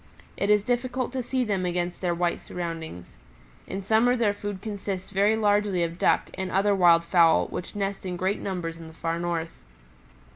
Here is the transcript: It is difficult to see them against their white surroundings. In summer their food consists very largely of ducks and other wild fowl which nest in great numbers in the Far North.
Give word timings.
It 0.35 0.49
is 0.49 0.63
difficult 0.63 1.11
to 1.11 1.21
see 1.21 1.43
them 1.43 1.63
against 1.63 2.01
their 2.01 2.15
white 2.15 2.41
surroundings. 2.41 3.17
In 3.67 3.83
summer 3.83 4.15
their 4.15 4.33
food 4.33 4.59
consists 4.59 5.11
very 5.11 5.35
largely 5.35 5.83
of 5.83 5.99
ducks 5.99 6.31
and 6.33 6.49
other 6.49 6.73
wild 6.73 7.03
fowl 7.03 7.45
which 7.49 7.75
nest 7.75 8.03
in 8.03 8.17
great 8.17 8.39
numbers 8.39 8.79
in 8.79 8.87
the 8.87 8.95
Far 8.95 9.19
North. 9.19 9.51